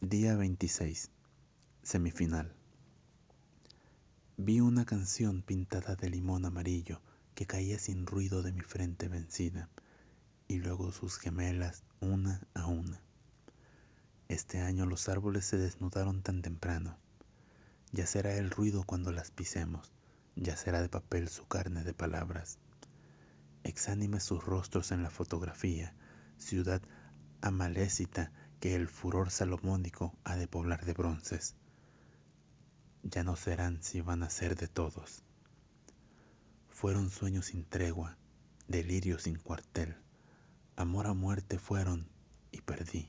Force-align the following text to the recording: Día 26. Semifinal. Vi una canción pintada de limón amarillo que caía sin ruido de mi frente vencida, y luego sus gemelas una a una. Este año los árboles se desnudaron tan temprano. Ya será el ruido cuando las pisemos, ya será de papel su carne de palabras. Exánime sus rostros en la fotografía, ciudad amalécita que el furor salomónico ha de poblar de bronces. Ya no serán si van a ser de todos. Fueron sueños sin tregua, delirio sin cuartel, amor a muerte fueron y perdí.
Día 0.00 0.34
26. 0.36 1.10
Semifinal. 1.82 2.52
Vi 4.36 4.60
una 4.60 4.84
canción 4.84 5.42
pintada 5.42 5.94
de 5.94 6.10
limón 6.10 6.44
amarillo 6.44 7.00
que 7.34 7.46
caía 7.46 7.78
sin 7.78 8.06
ruido 8.06 8.42
de 8.42 8.52
mi 8.52 8.62
frente 8.62 9.08
vencida, 9.08 9.68
y 10.48 10.58
luego 10.58 10.90
sus 10.90 11.18
gemelas 11.18 11.84
una 12.00 12.40
a 12.54 12.66
una. 12.66 13.00
Este 14.28 14.60
año 14.60 14.86
los 14.86 15.08
árboles 15.08 15.44
se 15.44 15.58
desnudaron 15.58 16.22
tan 16.22 16.42
temprano. 16.42 16.96
Ya 17.92 18.06
será 18.06 18.34
el 18.34 18.50
ruido 18.50 18.82
cuando 18.84 19.12
las 19.12 19.30
pisemos, 19.30 19.92
ya 20.34 20.56
será 20.56 20.80
de 20.80 20.88
papel 20.88 21.28
su 21.28 21.46
carne 21.46 21.84
de 21.84 21.94
palabras. 21.94 22.58
Exánime 23.62 24.18
sus 24.18 24.42
rostros 24.42 24.90
en 24.90 25.04
la 25.04 25.10
fotografía, 25.10 25.94
ciudad 26.38 26.82
amalécita 27.40 28.32
que 28.62 28.76
el 28.76 28.86
furor 28.86 29.32
salomónico 29.32 30.14
ha 30.22 30.36
de 30.36 30.46
poblar 30.46 30.84
de 30.84 30.92
bronces. 30.92 31.56
Ya 33.02 33.24
no 33.24 33.34
serán 33.34 33.82
si 33.82 34.00
van 34.00 34.22
a 34.22 34.30
ser 34.30 34.54
de 34.54 34.68
todos. 34.68 35.24
Fueron 36.68 37.10
sueños 37.10 37.46
sin 37.46 37.64
tregua, 37.64 38.16
delirio 38.68 39.18
sin 39.18 39.34
cuartel, 39.34 39.96
amor 40.76 41.08
a 41.08 41.12
muerte 41.12 41.58
fueron 41.58 42.06
y 42.52 42.60
perdí. 42.60 43.08